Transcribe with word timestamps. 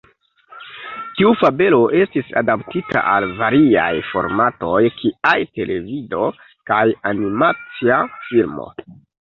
Tiu 1.17 1.33
fabelo 1.41 1.81
estis 1.99 2.31
adaptita 2.41 3.05
al 3.17 3.29
variaj 3.43 3.93
formatoj 4.15 4.81
kiaj 4.97 5.37
televido 5.61 6.27
kaj 6.73 6.85
animacia 7.13 8.05
filmo. 8.27 8.71